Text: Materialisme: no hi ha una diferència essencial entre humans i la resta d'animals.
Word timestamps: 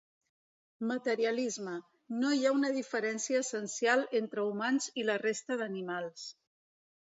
Materialisme: 0.91 1.73
no 2.23 2.33
hi 2.37 2.41
ha 2.49 2.55
una 2.57 2.73
diferència 2.79 3.43
essencial 3.45 4.05
entre 4.23 4.49
humans 4.51 4.91
i 5.03 5.07
la 5.11 5.21
resta 5.29 5.63
d'animals. 5.65 6.29